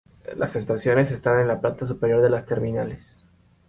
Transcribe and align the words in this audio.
Las 0.35 0.55
estaciones 0.55 1.11
están 1.11 1.41
en 1.41 1.47
la 1.47 1.61
planta 1.61 1.85
superior 1.85 2.23
de 2.23 2.31
las 2.31 2.47
terminales. 2.47 3.23